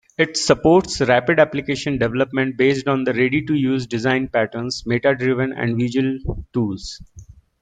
[0.17, 6.17] It supports rapid application development based on ready-to-use design patterns, metadata-driven and visual
[6.53, 7.03] tools.